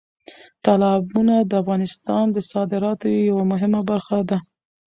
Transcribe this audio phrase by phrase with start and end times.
[0.65, 4.37] تالابونه د افغانستان د صادراتو یوه مهمه برخه ده.